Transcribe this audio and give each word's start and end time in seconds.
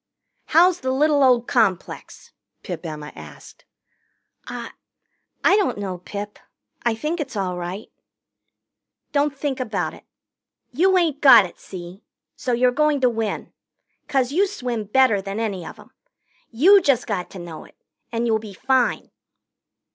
"How's 0.45 0.79
the 0.79 0.89
little 0.89 1.21
old 1.23 1.47
complex?" 1.47 2.31
Pip 2.63 2.83
Emma 2.87 3.11
asked. 3.15 3.65
"I 4.47 4.71
I 5.43 5.55
don't 5.57 5.77
know, 5.77 5.99
Pip. 5.99 6.39
I 6.81 6.95
think 6.95 7.19
it's 7.19 7.35
all 7.35 7.55
right." 7.55 7.91
"Don't 9.11 9.37
think 9.37 9.59
about 9.59 9.93
it. 9.93 10.03
You 10.71 10.97
ain't 10.97 11.21
got 11.21 11.45
it, 11.45 11.59
see? 11.59 12.01
So 12.35 12.51
you're 12.51 12.71
going 12.71 12.99
to 13.01 13.11
win. 13.11 13.53
'Cause 14.07 14.31
you 14.31 14.47
swim 14.47 14.85
better 14.85 15.21
than 15.21 15.39
any 15.39 15.63
of 15.63 15.77
'em. 15.77 15.91
You 16.49 16.81
just 16.81 17.05
got 17.05 17.29
to 17.29 17.37
know 17.37 17.63
it, 17.65 17.75
and 18.11 18.25
you'll 18.25 18.39
be 18.39 18.55
fine." 18.55 19.11